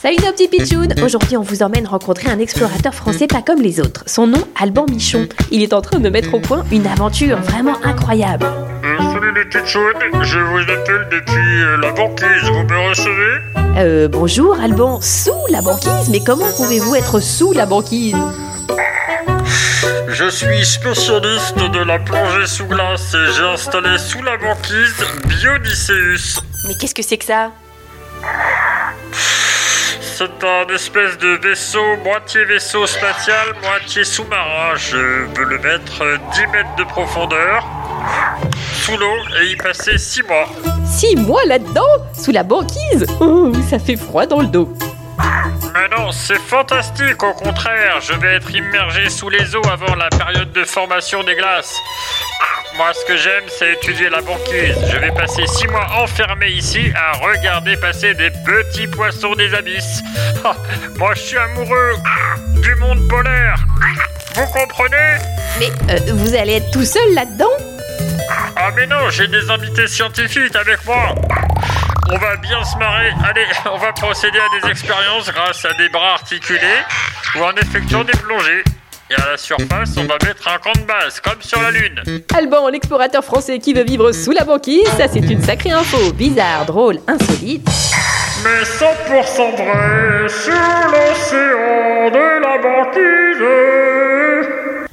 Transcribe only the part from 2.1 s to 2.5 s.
un